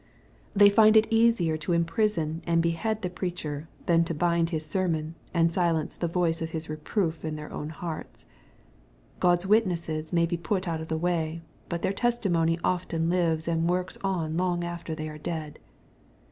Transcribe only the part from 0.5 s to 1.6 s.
They find it easier